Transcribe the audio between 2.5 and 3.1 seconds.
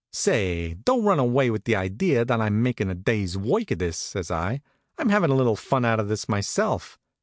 makin' a